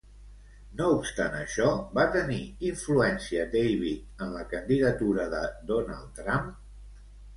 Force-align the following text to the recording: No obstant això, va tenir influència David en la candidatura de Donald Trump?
No 0.77 0.85
obstant 0.93 1.35
això, 1.39 1.67
va 1.97 2.05
tenir 2.15 2.39
influència 2.69 3.45
David 3.59 4.25
en 4.27 4.33
la 4.39 4.47
candidatura 4.55 5.29
de 5.35 5.43
Donald 5.73 6.11
Trump? 6.23 6.51